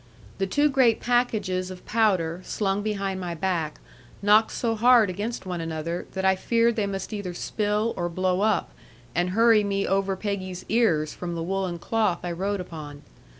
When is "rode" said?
12.31-12.59